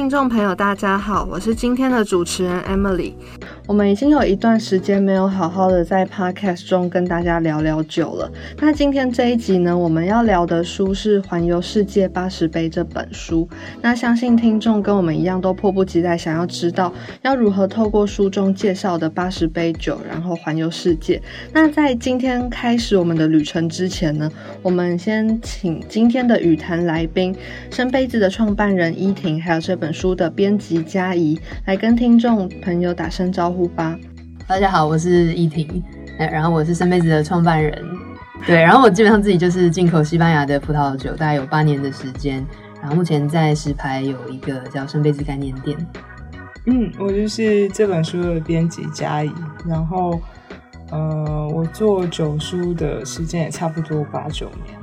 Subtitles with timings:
[0.00, 3.12] 听众朋友，大家好，我是今天的主持人 Emily。
[3.70, 8.28] 我们已经有一段时间没有好好的在 Podcast 中跟大家聊聊酒了。
[8.58, 13.48] 那今天这一集呢，我们要聊的书是《环游世界八十杯》这本书。
[13.80, 21.22] 那相信听众跟我们一样，都迫不及待想要知道要如何透过书中介绍的八十杯酒，然后环游世界。
[21.52, 24.28] 那在今天开始我们的旅程之前呢，
[24.62, 27.32] 我们先请今天的语坛来宾，
[27.70, 33.59] 生杯子的创办人依婷，还有这本书的编辑嘉怡，来跟听众朋友打声招呼。
[33.68, 33.96] 吧，
[34.46, 35.82] 大家好，我是依婷，
[36.18, 37.84] 然后我是生杯子的创办人，
[38.46, 42.44] 对，然后我基本上自己就是进口西班牙的葡萄酒，大概有八年的时间，
[42.80, 45.76] 然后目前在石牌有一个叫生杯子概念店。
[46.66, 49.32] 嗯，我就是这本书的编辑嘉怡，
[49.66, 50.20] 然后
[50.90, 54.79] 呃，我做酒书的时间也差不多八九年。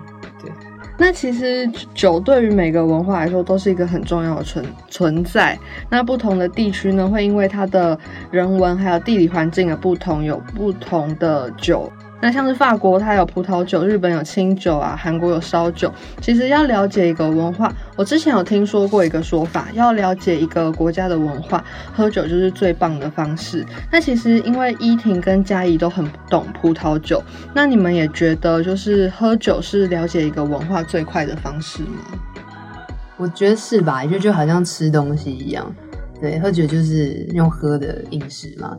[0.97, 5.57] 那其实酒对于每个文化来说都是一个很重要的存存在。
[5.89, 7.97] 那不同的地区呢，会因为它的
[8.31, 11.91] 人文还有地理环境的不同，有不同的酒。
[12.19, 15.93] 那像是法国，它有葡萄酒；日本有清酒啊；韩国有烧酒。
[16.19, 23.63] 其实要了解一个文化，我之前有听说过一个说法，要了解一个国家的文化，喝酒就是最棒的方式。
[23.91, 27.21] 那其实因为依婷跟嘉怡都很懂葡萄酒，
[27.53, 32.01] 那你们也觉得就是喝酒是了解一个文化最快的方式吗？
[33.15, 34.03] 我觉得是吧？
[34.05, 35.71] 就就好像吃东西一样，
[36.19, 38.75] 对，喝酒就是用喝的饮食嘛。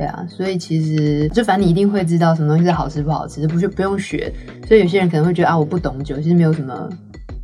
[0.00, 4.32] 对啊，所以其实就反正你一定会知道什么东西是好吃不好吃，不就不用学。
[4.66, 6.88] 所以有些人可能会觉得啊，我不懂酒，其实没有什么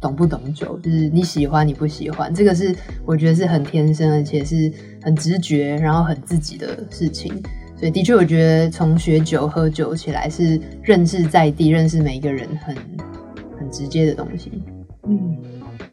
[0.01, 7.31] 懂不懂酒，就是你喜欢你不喜欢，这个是我觉得是很天生，而且是很直觉，然后很自己的事情。
[7.79, 12.75] 所以的确，我觉得从学酒喝酒起来是认识在地，认识每一个人，很
[13.59, 14.51] 很直接的东西。
[15.07, 15.37] 嗯，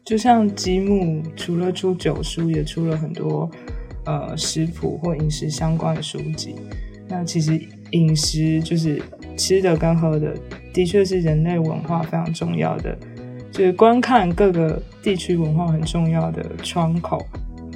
[0.02, 3.50] 就像积木除了出酒书，也出了很多。
[4.04, 6.54] 呃，食谱或饮食相关的书籍，
[7.08, 7.60] 那其实
[7.92, 9.02] 饮食就是
[9.36, 10.34] 吃的跟喝的，
[10.72, 12.96] 的确是人类文化非常重要的，
[13.50, 17.24] 就是观看各个地区文化很重要的窗口。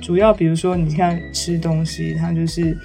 [0.00, 2.77] 主要比如说，你看吃东西，它就是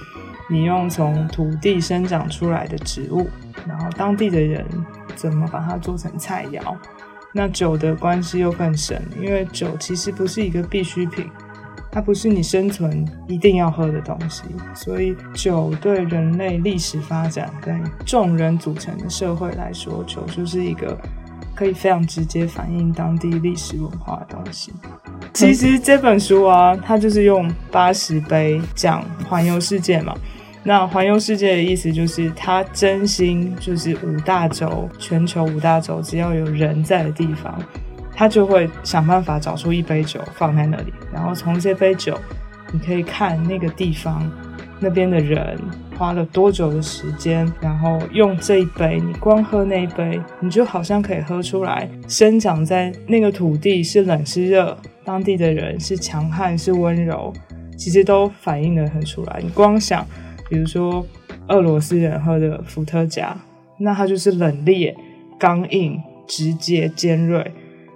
[0.50, 3.28] 你用从土地生长出来的植物，
[3.68, 4.66] 然后当地的人
[5.16, 6.76] 怎么把它做成菜肴。
[7.34, 11.30] 那酒的关系又更深，因为酒其实不是一个必需品。
[11.94, 14.42] 它不是你生存一定要喝的东西，
[14.74, 20.98] 所以酒对人类历史发展跟众人组成的社会来说，酒就是一个
[21.54, 24.74] 可以非常直接反映当地历史文化的东西。
[25.36, 30.16] 其实这本书啊，它就是用八十杯讲环游世界嘛。
[30.64, 37.62] 那环游世界的意思就是，它真心就是五大洲，全球五大洲，只要有人在的地方。
[38.16, 42.18] 他就会想办法找出一杯酒放在那里，然后从这杯酒，
[42.72, 44.30] 你可以看那个地方
[44.80, 45.58] 那边的人
[45.98, 57.34] 花了多久的时间，然后用这一杯，你光喝那一杯，你就好像可以喝出来，生长在那个土地是冷是热，当地的人是强悍是温柔，
[57.78, 59.40] 其实都反映的很出来。
[59.42, 60.06] 你光想，
[60.50, 61.06] 比如说
[61.48, 63.36] 俄罗斯人喝的伏特加，
[63.78, 64.94] 那它就是冷冽、
[65.40, 67.52] 刚硬、直接、尖锐。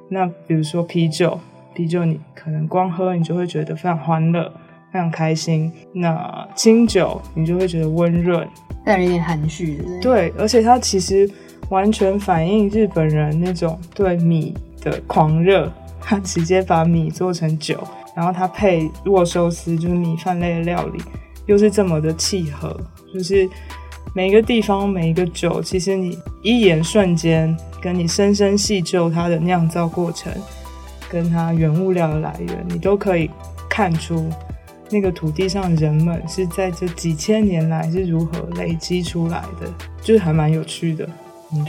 [0.09, 1.39] 那比如说啤酒，
[1.73, 4.51] 啤酒你可能光喝你就会觉得非常欢乐，
[4.91, 5.71] 非常开心。
[5.93, 8.47] 那清酒你就会觉得温润，
[8.85, 9.81] 带有点含蓄。
[10.01, 11.29] 对，而且它其实
[11.69, 15.71] 完全反映日本人那种对米的狂热。
[15.99, 17.85] 他直接把米做成酒，
[18.15, 21.03] 然后他配握寿司，就是米饭类的料理，
[21.47, 22.79] 又是这么的契合。
[23.13, 23.45] 就是
[24.13, 27.55] 每一个地方每一个酒，其实你一眼瞬间。
[27.79, 30.33] 跟你深深细究它的酿造过程，
[31.07, 33.29] 跟它原物料的来源，你都可以
[33.69, 34.27] 看出
[34.89, 39.71] 那个土地上人们是在这几千年来是如何累积出来的，
[40.01, 41.07] 就是还蛮有趣的。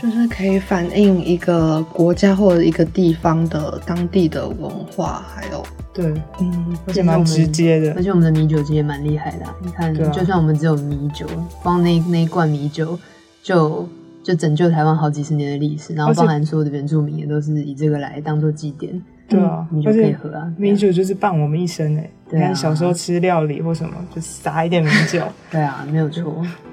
[0.01, 6.07] 就是可以反映一个国家或者一个地方的当地的文化，还有对，
[6.41, 7.93] 嗯，而且蛮直接的。
[7.95, 11.27] 而且我们的米酒其实蛮厉害的，你看，就算我们只有米酒，
[11.63, 12.99] 光那那一罐米酒
[13.43, 13.89] 就。
[14.21, 19.03] 就拯救台湾好几十年的历史，然后包含所有的原住民也都是以这个来当做祭典。
[19.29, 22.11] 对啊，米酒可以喝啊，米酒就是伴我们一生哎。
[22.31, 25.23] 你看小时候吃料理或什么，就撒一点米酒。
[25.51, 26.25] 对啊，没有错。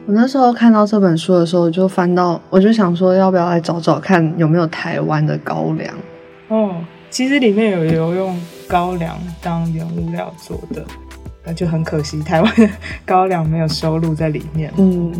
[0.06, 5.94] 我那时候看到这本书的时候，就翻到，我就想说，要不要来找找看有没有台湾的高粱？
[6.50, 6.76] 哦，
[7.10, 10.84] 其实里面有有用高粱当原物料做的，
[11.46, 12.70] 那就很可惜，台湾的
[13.06, 14.72] 高粱没有收录在里面。
[14.78, 15.14] 嗯。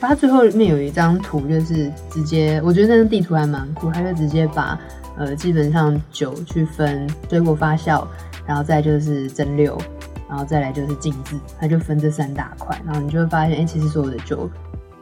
[0.00, 4.76] 它最后面有一张图，就是直接，我觉得那张地图还蛮酷，它就直接把
[5.16, 8.06] 呃基本上酒去分水果发酵，
[8.46, 9.78] 然后再就是蒸馏，
[10.28, 14.48] 然后再来就是静置，它就分这三大块，然后你就会发现，哎、其实所有的酒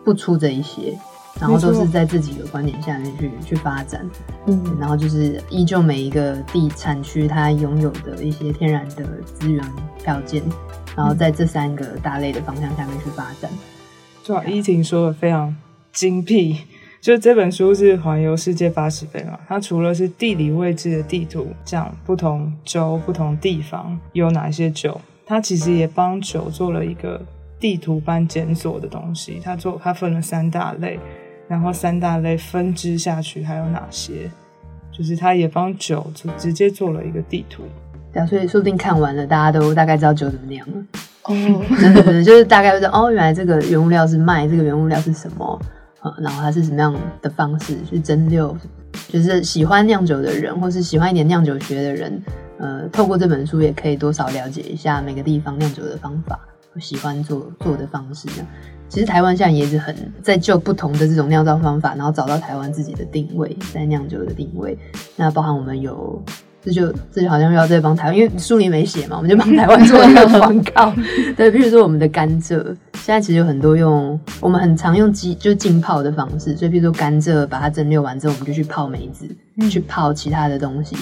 [0.05, 0.99] 不出这一些，
[1.41, 4.05] 然后都是在自己的观点下面去去发展，
[4.47, 9.65] 嗯然后就是依旧每一个地产区它拥有的一些天然的资源
[9.99, 10.43] 条件，
[10.97, 13.51] 然后在这三个大类的方向下面去发展。
[14.25, 15.57] 对啊，依婷说的非常
[15.93, 16.59] 精辟。
[17.01, 27.19] 就这本书是环游世界八十杯嘛，它除了是地理位置的地图，讲不同州、不同地方有哪些酒，它其实也帮酒做了一个
[27.59, 29.41] 地图般检索的东西。
[29.43, 31.01] 它做它分了三大类，
[31.49, 34.31] 然后三大类分支下去还有哪些，
[34.93, 37.63] 就是它也帮酒就直接做了一个地图。
[38.13, 40.75] 对啊，所以说不定看完了，大家都大概知道酒怎么酿了。
[41.23, 45.59] 哦，真的真的就是大概知道哦，原来这个原物料是麦，这个原物料是什么，
[46.03, 48.55] 呃，然后它是什么样的方式去蒸馏，
[49.09, 52.23] 就是喜欢酿酒的人，或是喜欢一点酿酒学的人，
[52.59, 56.41] 呃，透过这本书也可以多少了解一下每个地方酿酒的方法，
[56.79, 58.29] 喜欢做做的方式。
[58.89, 64.77] 其实台湾现在也是很在就不同的这种酿造方法，然后找到台湾自己的定位，在酿酒的定位。
[65.15, 66.21] 那包含我们有，
[66.63, 70.93] 这就这就好像又要再帮台湾，因为书里没写嘛，我们就帮台湾做一个广告。
[71.37, 72.63] 对，比如说我们的甘蔗，
[72.95, 79.27] 现在其实有很多用我们很常用机就是浸泡的方式，所以比如说甘蔗把它蒸馏完之后，我们就去泡梅子，
[79.71, 80.97] 去泡其他的东西。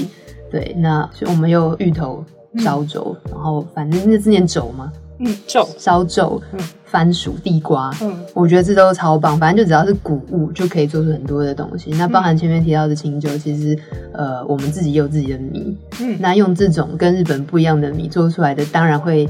[0.51, 2.25] 对，那所以我们有芋头
[2.59, 9.39] 烧粥，然后反正那是念粥嘛，嗯，酒，烧皱嗯、番薯、地瓜，嗯我觉得这都超棒。
[9.39, 11.91] 反正就只要是谷物，就可以做出很多的东西。
[11.91, 13.79] 那包含前面提到的清酒，其实
[14.13, 19.29] 呃，我们自己也有自己的米，嗯那用这种跟日本不一样的米做出来的，当然会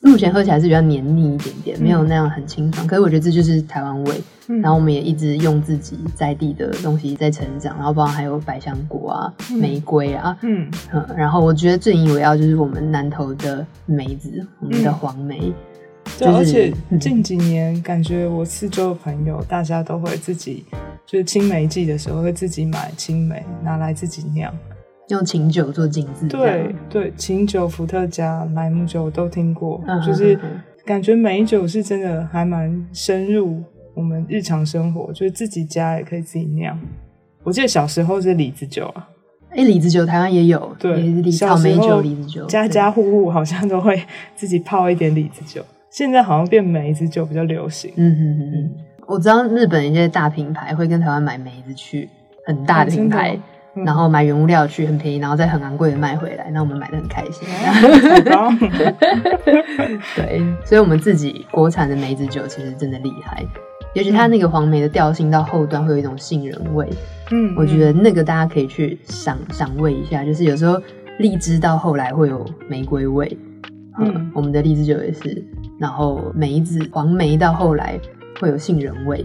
[0.00, 2.86] 目前喝起来是比较黏腻一点点，没有那样很清爽。
[2.86, 4.14] 可是我觉得这就是台湾味。
[4.48, 15.52] 嗯然后我们也一直用自己在地的东西在成长，然后包括还有百香果啊、嗯玫瑰啊，嗯嗯，然后我觉得最引以为傲就是我们南投的梅子，我们的嗯黄梅。
[16.18, 20.64] 对，就是而且嗯近几年感觉我四周的朋友，大家都会自己，
[21.06, 24.52] 就是青梅季的时候会自己买青梅拿来自己酿。
[25.08, 33.62] 用琴酒做景致，这样对对，琴酒、伏特加、莱姆酒我都听过，嗯就是嗯嗯感觉美酒是真的还蛮深入
[33.94, 36.78] 我们日常生活，就是自己家也可以自己酿。
[37.44, 39.08] 我记得小时候是李子酒啊，
[39.50, 44.00] 哎，李子酒台湾也有，对草莓酒、李子酒，家家户户好像都会
[44.34, 45.64] 自己泡一点李子酒。
[45.90, 47.92] 现在好像变梅子酒比较流行。
[47.96, 48.70] 嗯哼哼哼，
[49.06, 52.08] 我知道日本一些大品牌会跟台湾买梅子去，
[52.46, 53.42] 很大的品牌，嗯
[53.74, 57.48] 然后买原物料去很便宜，然后再很昂贵的卖回来，那我们买的很开心。
[60.14, 63.42] 对，所以我们自己国产的梅子酒其实真的厉害，
[63.94, 66.88] 尤其它那个黄梅的调性到后段会有一种杏仁味，
[67.30, 70.78] 嗯，我觉得那个大家可以去赏赏味一下，就是有时候
[71.18, 73.36] 荔枝到后来会有玫瑰味，
[73.98, 75.42] 嗯嗯，我们的荔枝酒也是，
[75.78, 77.98] 然后梅子黄梅到后来
[78.38, 79.24] 会有杏仁味，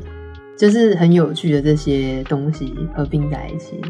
[0.57, 3.81] 就是很有趣的这些东西合并在一起。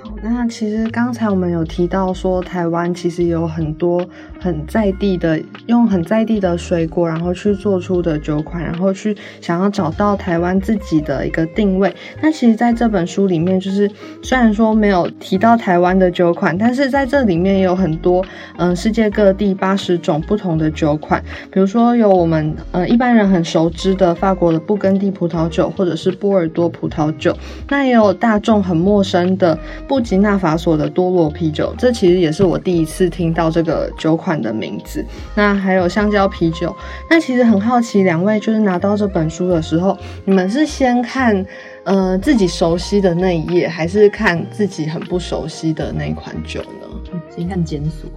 [0.00, 4.04] 好，那其实刚才我们有提到说，台湾其实有很多
[4.40, 11.92] 很在地的，用很在地的水果，然后去做出的酒款，然后去想要找到台湾自己的一个定位。
[12.20, 13.90] 那其实在这本书里面，就是
[14.22, 18.24] 虽然说没有提到台湾的酒款，但是在这里面也有很多
[18.56, 27.36] 嗯、世界各地八十种不同的酒款，比如说有我们呃一般人很熟知的法国的布根地葡萄酒，或者是波尔多葡萄酒，
[27.68, 29.58] 那也有大众很陌生的
[29.88, 35.04] 布吉纳法索的多罗啤酒，这其实也是我第一次听到这个酒款的名字。
[35.34, 36.74] 那还有香蕉啤酒，
[37.08, 41.44] 那其实很好奇，两位就是拿到这本书的时候，你们是先看
[41.84, 47.20] 呃自己熟悉的那一页，还是看自己很不熟悉的那一款酒呢？
[47.34, 48.10] 先看检索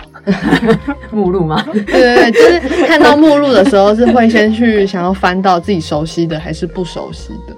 [1.12, 1.64] 目录吗？
[1.72, 7.56] 对对对，就是看到目录的时候，是会先去想要翻到自己熟悉的，还是不熟悉的？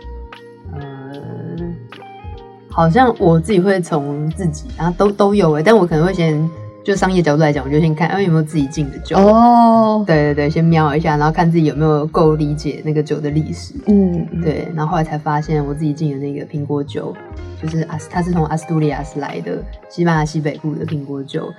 [2.76, 6.50] 呃，好像我自己会从自己，然后都都有诶，但我可能会先
[6.84, 9.16] 就商业角度来讲，我就先看，哎、有没有自己进的酒。
[9.18, 13.74] 哦，对对对，先瞄一下，然后看自己有没有够理解那个酒的历史。
[13.88, 17.16] 嗯，嗯，对，然后后来才发现我自己进的那个苹果酒，
[17.62, 21.52] 就是阿斯，它是从阿斯图利亚斯来的，西班牙西北部的苹果酒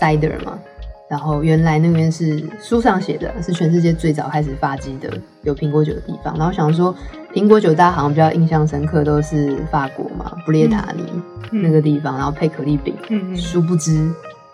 [0.00, 0.58] ，cider 嘛。
[1.08, 5.08] 然后原来那边是书上写的，是全世界最早开始发迹的
[5.42, 6.36] 有苹果酒的地方。
[6.36, 6.94] 然后想说，
[7.32, 11.04] 苹果酒大家好像比较印象深刻都是法国嘛，布列塔尼、
[11.52, 12.94] 嗯那个地方，然后配可丽饼。
[13.08, 14.10] 嗯嗯殊不知，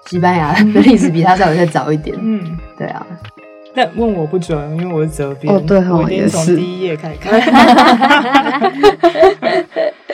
[0.06, 2.14] 西班牙 的历史比它稍微再早一点。
[2.20, 2.58] 嗯。
[2.76, 3.06] 对啊，
[3.74, 5.54] 但问我不准，因为我是责编。
[5.54, 7.40] 哦对哦我一定也是从第一页开始看。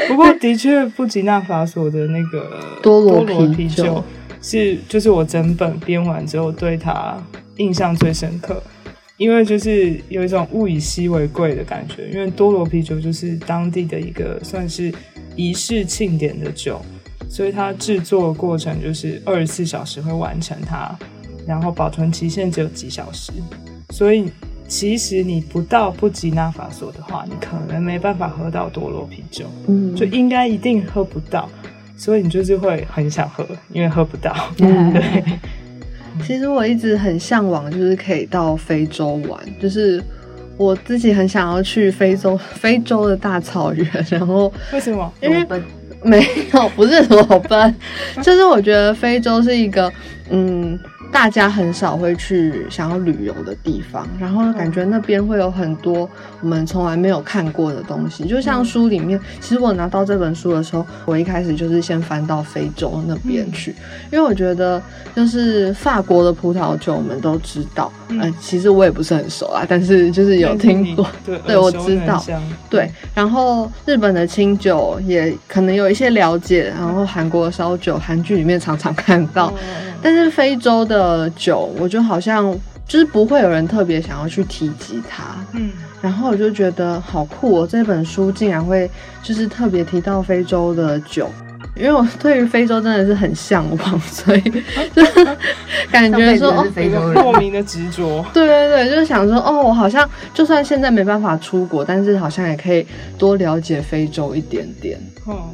[0.06, 2.48] 不过的确，布吉纳法索的那个
[2.80, 4.02] 多罗啤啤酒
[4.40, 7.16] 是就是我整本编完之后对他
[7.56, 8.62] 印象最深刻，
[9.16, 14.92] 因为就是有一种物以稀为贵的感觉，因为多罗啤酒就是当地的一个算是
[15.34, 16.80] 仪式庆典的酒，
[17.28, 20.96] 所以它制作过程就是二十四小时会完成它，
[21.46, 23.32] 然后保存期限只有几小时，
[23.90, 24.30] 所以
[24.68, 31.48] 其实你不到布吉纳法索的话，你可能没办法喝到多罗啤酒，嗯，就应该一定喝不到，
[31.98, 34.34] 所以你就是会很想喝，因为喝不到。
[34.60, 35.24] 嗯对，
[36.24, 40.02] 其实我一直很向往，就是可以到非洲玩，就是
[40.56, 45.12] 我自己很想要去非洲， 非洲的大草原，然后为什么？
[45.20, 45.62] 因为笨
[46.02, 46.24] 没
[46.54, 47.74] 有不是裸奔，
[48.22, 49.92] 就是我觉得非洲是一个
[50.30, 50.78] 嗯。
[51.10, 56.08] 大家很少会去想要旅游的地方，然后感觉那边会有很多
[56.40, 58.24] 我们从来没有看过的东西。
[58.26, 63.74] 就像书里面，其实我拿到这本书的时候，我一开始就是先翻到非洲那边去，
[64.12, 64.80] 因为我觉得
[65.16, 72.22] 就是法国的葡萄酒我们都知道，嗯、呃，其实我也不是很熟啊，但是就是有听过，对，对我知道，
[72.70, 72.88] 对。
[73.14, 79.52] 然后日本的清酒也可能有一些了解，然后韩国的烧酒，韩剧里面常常看到，
[80.02, 81.30] 但是非洲的。
[81.36, 82.52] 酒，我就好像
[82.86, 88.90] 就是不会有人特别想要去提及它，嗯，然后我就觉得好酷哦，这本书竟然会
[89.22, 91.30] 就是特别提到非洲的酒，
[91.76, 94.40] 因为我对于非洲真的是很向往，所以
[94.94, 95.36] 就是
[95.92, 102.84] 感觉说哦，非洲人莫名的执着，对对对，就是想说哦，我好像就算现在没办法出国，但是好像也可以
[103.16, 104.98] 多了解非洲一点点。
[105.26, 105.50] 哦，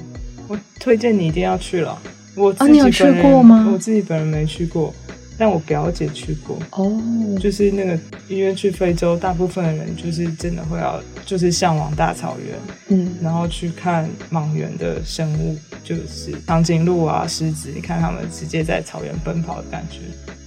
[0.48, 1.98] 我推荐你一定要去了。
[2.34, 3.68] 我啊，你有去过吗？
[3.72, 4.94] 我自己本人没去过。
[5.36, 6.96] 但我表姐去过哦，
[7.40, 7.98] 就是那个
[8.28, 12.56] 因为去非洲，大部分的人就是真的会要，就是向往大草原，
[12.96, 19.98] 嗯，然后去看莽原的生物，就是长颈鹿啊、狮子，你看他们直接在草原奔跑的感觉，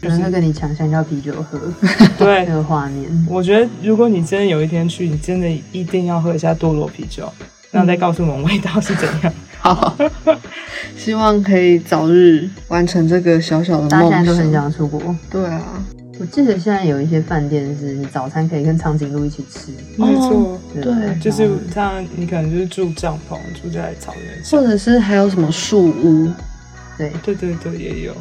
[0.01, 1.60] 可能会跟你抢香蕉啤酒喝，
[2.17, 3.27] 对那个画面。
[3.29, 7.29] 我觉得如果你真的有一天去，你真的一定要喝一下多罗啤酒，
[7.72, 9.34] 然后再告诉我们味道是怎样。
[9.60, 9.98] 好，
[10.98, 14.00] 希望可以早日完成这个小小的梦想。
[14.01, 15.16] 大家现在都很想出国。
[15.30, 15.62] 对啊，
[16.20, 19.72] 我记得现在有一些饭店是你早餐可以跟长颈鹿一起吃。
[19.96, 26.30] 没错，对，就是这样，你可能就是住帐篷，住在草原上，或者是还有什么树屋。
[26.98, 28.13] 对，对对对，也有。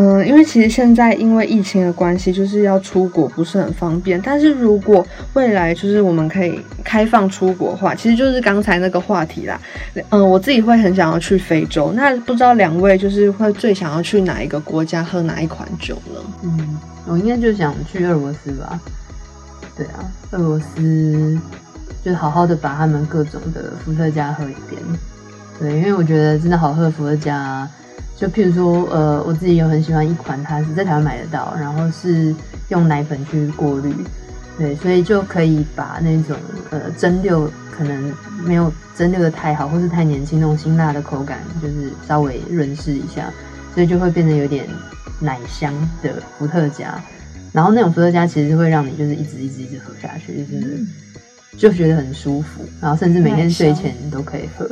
[0.00, 4.20] 嗯，因为其实现在因为疫情的关系，就是要出国不是很方便。
[4.22, 9.60] 但是如果未来就是我们可以开放出国的话，其实就是刚才那个话题啦。
[10.10, 11.90] 嗯，我自己会很想要去非洲。
[11.96, 16.20] 那不知道两位就是会最想要去哪一个国家喝哪一款酒呢？
[16.44, 16.78] 嗯，
[17.08, 18.80] 我应该就想去俄罗斯吧。
[19.76, 19.98] 对啊，
[20.30, 21.36] 俄罗斯
[22.04, 24.80] 就好好的把他们各种的伏特加喝一遍。
[25.58, 27.68] 对，因为我觉得真的好喝伏特加。
[28.20, 32.34] 就譬如说，呃，我自己有很喜欢一款，它是在台湾买得到，然后是
[32.68, 33.94] 用奶粉去过滤，
[34.58, 36.36] 对，所以就可以把那种
[36.70, 38.12] 呃蒸馏可能
[38.44, 43.32] 没有蒸馏的太好，或是太年轻那种辛辣的口感，就是稍微润饰一下，
[43.72, 44.66] 所以就会变得有点
[45.20, 45.72] 奶香
[46.02, 47.00] 的伏特加。
[47.52, 50.86] 然后那种伏特加其实会让你就是一直一直一直喝下去，就是
[51.56, 54.68] 就觉得很舒服，然后甚至每天睡前都可以喝。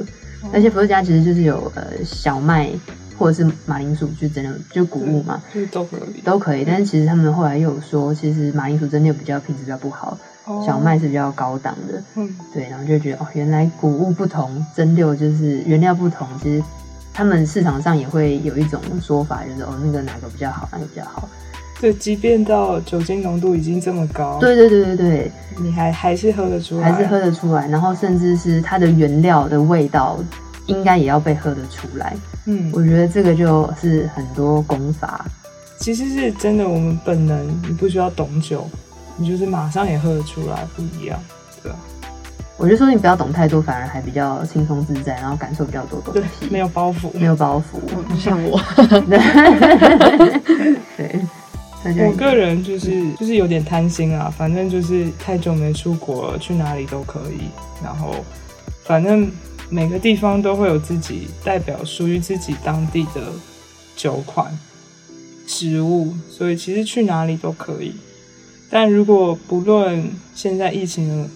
[0.52, 2.68] 而且伏特加其实就是有呃小麦。
[3.18, 6.64] 或者是马铃薯就真的，就谷物嘛，就是都可以，都可以。
[6.66, 10.18] 但是其实他们后来又有说，其实马铃薯真的比较品质比较不好，
[10.64, 12.02] 小麦是比较高档的。
[12.16, 16.26] 嗯，对，然后就觉得哦，原来谷物不同，蒸馏就是原料不同。
[16.42, 16.62] 其实
[17.14, 21.28] 他们市场上也会有一种说法，就是哦，那个哪个比较好，哪个比较好。
[21.80, 27.66] 对，即便到酒精浓度已经这么高，对对对对对，你还还是喝得出来，还是喝得出来。
[27.68, 30.18] 然后甚至是它的原料的味道。
[30.68, 32.12] 应该也要被喝得出来，
[32.48, 35.26] 嗯，我觉得这个就是很多功法，
[35.78, 38.64] 其实是真的，我们本能，你不需要懂酒，
[39.16, 41.20] 你就是马上也喝得出来，不一样，
[41.60, 41.78] 对吧？
[42.56, 47.80] 我觉得说你不要懂太多，反而还比较轻松自在，然后感受比较多东西，没有包袱，没有包袱，
[48.16, 48.60] 像我，
[50.96, 51.20] 对，
[52.06, 57.50] 我个人就是就是有点贪心啊，反正就是太久没出国了，去哪里都可以，
[57.82, 58.14] 然后
[58.84, 59.28] 反正。
[59.68, 63.32] 每个地方都会有自己代表属于自己当地的
[63.96, 64.56] 酒款、
[65.46, 67.94] 食物，所以其实去哪里都可以。
[68.70, 71.28] 但如果不论现在疫情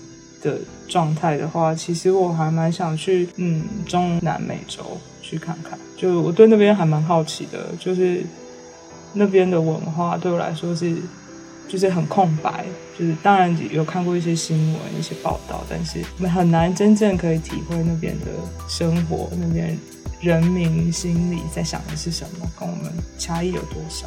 [0.43, 0.59] 的
[0.89, 8.25] 状态的话，其实我还蛮想去嗯中南美洲去看看，就我对那边还蛮好奇的，就是
[9.13, 10.97] 那边的文化对我来说是
[11.71, 12.65] 就是很空白，
[12.99, 18.27] 就是当然有看过一些新闻、一些报道，但是很难真正可以体会那边的
[18.69, 19.79] 生活，那边
[20.21, 24.07] 人民心里在想的是什么，跟我们差异有多少。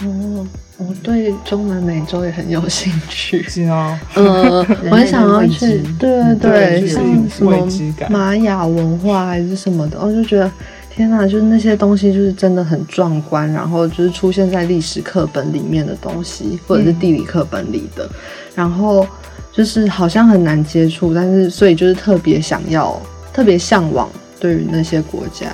[0.00, 0.46] 哦，
[0.78, 3.42] 我对中南美洲也很有兴趣。
[3.42, 7.68] 是啊， 呃，我很想要去，对对对，像什么
[8.08, 10.50] 玛雅文化还是什么的，我就觉得
[10.98, 18.10] 天哪，就是那些东西就是真的很壮观，然后就是出现在历史课本里面的东西，或者是地理课本里的，
[18.52, 19.06] 然后
[19.52, 23.00] 就是好像很难接触，但是所以就是特别想要，
[23.32, 25.46] 特别向往对于那些国家。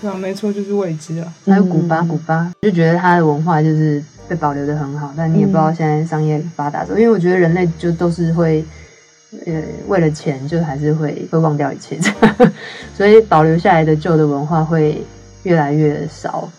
[0.00, 1.32] 对啊，没错，就是未知啊。
[1.46, 8.64] 还有古巴，古巴就觉得它的文化就是被保留的很好，但你也不知道现在商业发达之后，因为我觉得人类就都是会，
[9.46, 11.98] 呃，为了钱就还是会会忘掉一切，
[12.96, 15.02] 所以保留下来的旧的文化会
[15.42, 16.50] 越来越少。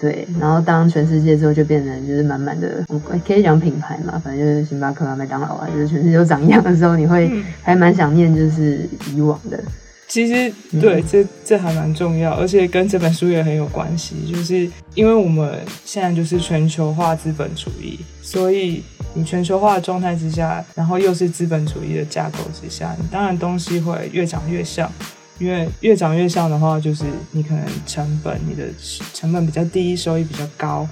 [0.00, 2.84] 对，然后当全世界之后就变成就是满满的，
[3.26, 7.30] 可以讲品牌嘛，反正就是星巴克啊、麦当劳啊，就是全世界都长一样的时候，你会
[7.62, 9.58] 还蛮想念就是以往的。
[10.06, 14.30] 其实对，这这还蛮重要，而且跟这本书也很有关系。
[14.30, 24.90] 就是因为我们现在就是全球化资本主义，所以你全球化的状态之下，然后又是资本主义的架构之下，你当然东西会越长越像。
[25.38, 28.68] 因为越长越像的话，就是你可能成本，你的
[29.12, 30.86] 成本比较低，收益比较高，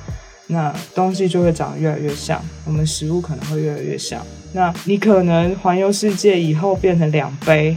[0.49, 2.43] 那东西就会长得越来越像。
[2.65, 4.21] 我们食物可能会越来越像。
[4.53, 7.77] 那你可能环游世界以后变成两杯。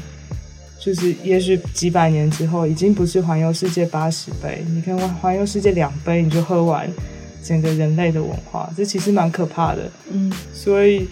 [0.77, 6.87] 就是也许几百年之后，已经不是环游世界八十杯，你看环环游世界两杯你就喝完
[7.45, 9.89] 整个人类的文化，这其实蛮可怕的。
[10.11, 11.07] 嗯，所以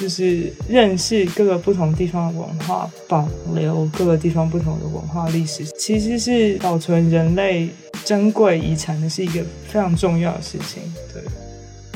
[0.00, 7.68] 就是认识各个不同地方的文化，保留各个地方不同的文化历史，其实是保存人类
[8.04, 10.82] 珍贵遗产的是一个非常重要的事情。
[11.12, 11.22] 对，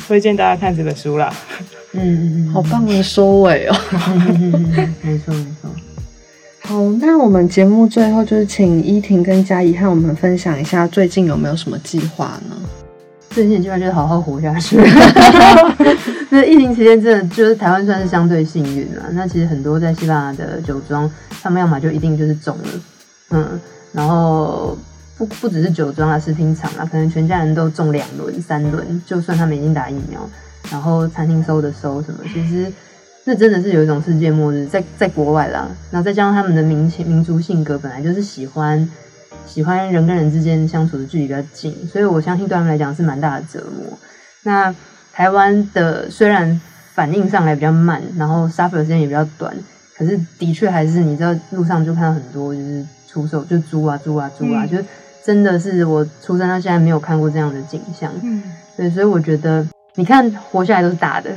[0.07, 1.33] 推荐大家看这本书啦。
[1.93, 3.75] 嗯嗯嗯，好棒的收尾哦。
[5.03, 5.71] 没错没错。
[6.61, 12.57] 好，那我们节目最后就是请依婷跟嘉怡和我们分享一下最近有没有什么计划呢？
[13.31, 14.77] 最近的计划就是好好活下去。
[16.31, 19.05] 那疫情期间真的就是台湾算是相对幸运了。
[19.12, 21.11] 那其实很多在西班牙的酒庄，
[21.43, 22.69] 他们要么就一定就是中了，
[23.31, 23.61] 嗯，
[23.93, 24.77] 然后
[25.17, 30.29] 不不只是酒庄啊，食品厂啊，可能全家人都中两轮、三轮，就算他们已经打疫苗，
[30.71, 32.73] 然后餐厅收的收什么，其实。
[33.25, 38.88] 那真的是有一种世界末日，在在国外啦，然后再加上他们的民情、民族性格本来就是喜欢
[39.49, 43.99] 喜欢人跟人之间相处的距离比较近，所以我相信对他们来讲是蛮大的折磨。
[44.45, 44.75] 那
[45.13, 46.61] 台湾的虽然
[46.95, 49.53] 反应上来比较慢，然后 suffer 的时间也比较短，
[49.97, 54.77] 可是的确还是你知道路上就看到很多就是出售就租啊租啊租啊，就
[55.25, 58.13] 真的是我出生到现在没有看过这样的景象。
[58.23, 58.43] 嗯，
[58.77, 61.31] 对，所以我觉得你看活下来都是大的。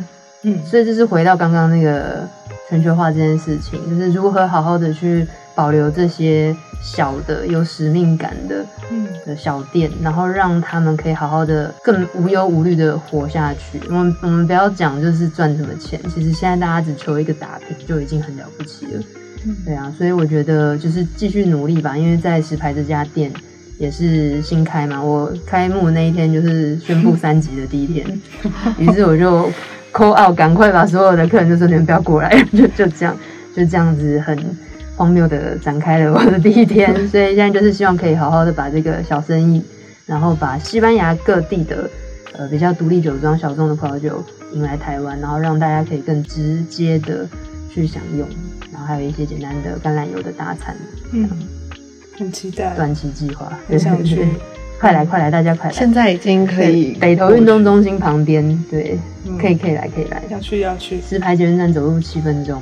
[0.43, 2.27] 嗯，所以就是回到刚刚那个
[2.67, 13.79] 全球化这件事情，就是如何好好的去保留这些小的有使命感的嗯的小店，然后让他们可以好好的更无忧无虑的活下去。
[13.87, 19.01] 我们我们不要讲就是赚什么钱，其实现在大家只求一个打拼就已经很了不起了。
[19.65, 23.31] 对啊，所以我觉得就是继续努力吧，因为在石牌这家店
[23.77, 28.21] 也是新开嘛，我开幕那一天就是宣布三级的第一天，
[28.77, 29.51] 于是我就。
[29.93, 33.13] call out，赶快把所有的客人就说你们不要过来， 就就这样，
[33.53, 34.37] 就这样子很
[34.95, 36.93] 荒谬的展开了我的第一天。
[37.07, 39.63] 所以现在就是希望可以好好的把这个小生意，
[40.05, 41.89] 然后把西班牙各地的
[42.33, 44.23] 呃比较独立酒庄、小众的葡萄酒
[44.53, 47.27] 引来台湾，然后让大家可以更直接的
[47.73, 48.27] 去享用，
[48.71, 50.75] 然后还有一些简单的橄榄油的大餐。
[51.11, 51.29] 嗯，
[52.17, 54.27] 很期待短期计划，很想去。
[54.79, 55.75] 快来快来，大家快来！
[55.75, 58.97] 现在已经可以北投运动中心旁边，对，
[59.39, 60.99] 可以可以来可以来，要去要去。
[60.99, 62.59] 石牌捷运站走路七分钟。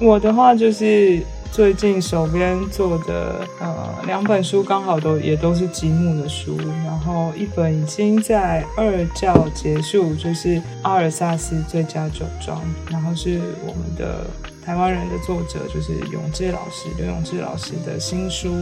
[0.00, 1.20] 我的话就是
[1.52, 14.26] 最近手边做的呃两本书，刚好都也都是积木的书，然后一本已经在二教结束，就是阿尔萨斯最佳酒庄，然后是我们的
[14.64, 18.54] 台湾人的作者，就是永志老师刘永志老师的新书。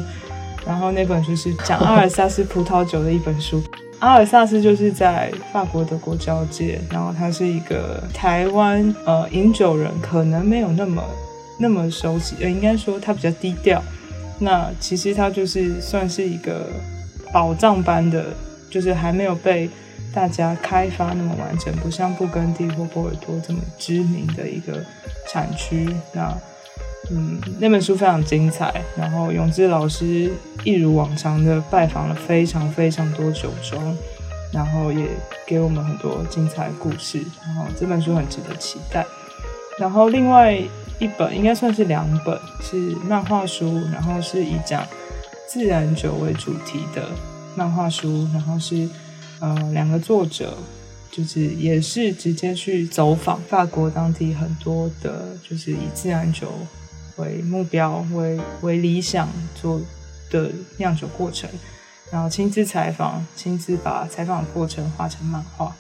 [0.66, 3.62] 然后那本书是讲 阿尔萨斯葡萄酒的一本书。
[4.01, 11.03] 阿尔萨斯就是在法国德国交界，然后它是一个台湾呃饮酒人可能没有那么
[11.58, 13.82] 那么熟悉，呃应该说它比较低调。
[14.40, 16.68] 那其实它就是算是一个
[17.32, 18.26] 宝藏般的，
[18.70, 19.68] 就是还没有被
[20.14, 24.84] 大家开发那么完整，不像布根地或波尔多这么知名的一个
[25.28, 25.88] 产区。
[26.12, 26.32] 那
[27.10, 28.72] 嗯，那本书非常精彩。
[28.96, 30.30] 然后永志老师
[30.62, 33.96] 一如往常的拜访了非常非常多酒庄，
[34.52, 35.06] 然后也
[35.46, 39.04] 给我们很多精彩的故事，然后这本书很值得期待。
[39.78, 40.60] 然后另外
[40.98, 42.76] 一本应该算是两本是
[43.08, 44.84] 漫画书，然后是以讲
[45.48, 47.08] 自然酒为主题的
[47.54, 48.88] 漫画书，然后是
[49.40, 50.58] 呃两个作者，
[51.11, 56.52] 就是也是直接去走访法国当地很多的，就是以自然酒
[57.16, 59.80] 为目标为为理想做
[60.30, 61.48] 的酿酒过程。
[62.11, 65.72] 然后亲自采访，亲自把采访过程画成漫画，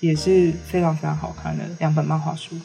[0.00, 2.56] 也是非常非常好看的两本漫画书。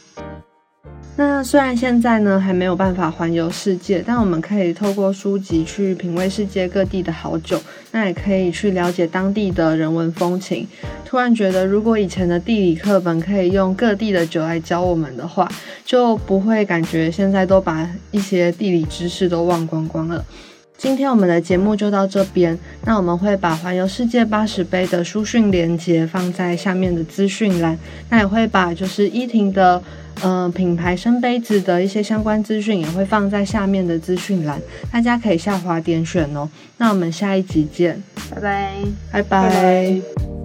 [1.16, 7.60] 那虽然现在呢还没有办法环游世界，但我们可以透过书籍去品味世界各地的好酒，
[7.92, 10.66] 那也可以去了解当地的人文风情。
[11.04, 15.46] 突然觉得，如果以前的地理课本可以用各地的酒来教我们的话，
[15.84, 20.24] 就不会感觉现在都把一些地理知识都忘光光了。
[20.80, 29.82] 今天我们的节目就到这边，那我们会把环游世界八十杯的书讯连接放在下面的资讯栏，那也会把就是依婷的
[30.22, 34.58] 呃品牌生杯子的一些相关资讯也会放在下面的资讯栏，
[34.90, 36.48] 大家可以下滑点选哦。
[36.78, 38.74] 那我们下一集见，拜拜，
[39.12, 40.39] 拜拜。